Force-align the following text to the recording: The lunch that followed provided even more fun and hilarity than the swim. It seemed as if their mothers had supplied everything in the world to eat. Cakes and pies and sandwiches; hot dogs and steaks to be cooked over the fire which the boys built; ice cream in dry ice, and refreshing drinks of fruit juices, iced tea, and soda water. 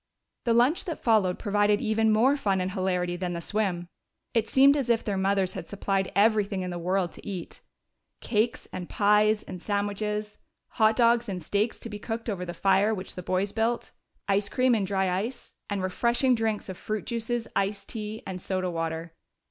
The 0.45 0.53
lunch 0.55 0.85
that 0.85 1.03
followed 1.03 1.37
provided 1.37 1.79
even 1.79 2.11
more 2.11 2.35
fun 2.35 2.59
and 2.59 2.71
hilarity 2.71 3.15
than 3.15 3.33
the 3.33 3.39
swim. 3.39 3.87
It 4.33 4.47
seemed 4.49 4.75
as 4.75 4.89
if 4.89 5.03
their 5.03 5.15
mothers 5.15 5.53
had 5.53 5.67
supplied 5.67 6.11
everything 6.15 6.63
in 6.63 6.71
the 6.71 6.79
world 6.79 7.11
to 7.11 7.27
eat. 7.27 7.61
Cakes 8.19 8.67
and 8.73 8.89
pies 8.89 9.43
and 9.43 9.61
sandwiches; 9.61 10.39
hot 10.69 10.95
dogs 10.95 11.29
and 11.29 11.43
steaks 11.43 11.79
to 11.81 11.87
be 11.87 11.99
cooked 11.99 12.31
over 12.31 12.45
the 12.45 12.55
fire 12.55 12.95
which 12.95 13.13
the 13.13 13.21
boys 13.21 13.51
built; 13.51 13.91
ice 14.27 14.49
cream 14.49 14.73
in 14.73 14.85
dry 14.85 15.07
ice, 15.07 15.53
and 15.69 15.83
refreshing 15.83 16.33
drinks 16.33 16.67
of 16.67 16.79
fruit 16.79 17.05
juices, 17.05 17.47
iced 17.55 17.87
tea, 17.89 18.23
and 18.25 18.41
soda 18.41 18.71
water. 18.71 19.13